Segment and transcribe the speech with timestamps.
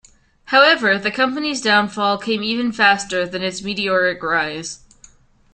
[0.45, 4.79] However, the company's downfall came even faster than its meteoric rise.